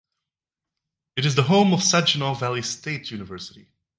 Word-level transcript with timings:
It 1.15 1.27
is 1.27 1.35
the 1.35 1.43
home 1.43 1.73
of 1.75 1.83
Saginaw 1.83 2.33
Valley 2.33 2.63
State 2.63 3.11
University. 3.11 3.67